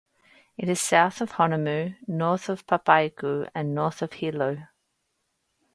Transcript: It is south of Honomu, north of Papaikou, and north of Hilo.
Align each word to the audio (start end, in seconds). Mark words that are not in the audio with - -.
It 0.57 0.67
is 0.67 0.81
south 0.81 1.21
of 1.21 1.33
Honomu, 1.33 1.95
north 2.07 2.49
of 2.49 2.65
Papaikou, 2.65 3.51
and 3.53 3.75
north 3.75 4.01
of 4.01 4.13
Hilo. 4.13 4.65